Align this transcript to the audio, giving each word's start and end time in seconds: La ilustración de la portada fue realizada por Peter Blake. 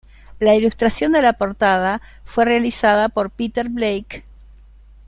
La 0.39 0.55
ilustración 0.55 1.11
de 1.11 1.21
la 1.21 1.33
portada 1.33 2.01
fue 2.25 2.43
realizada 2.45 3.07
por 3.09 3.29
Peter 3.29 3.69
Blake. 3.69 4.25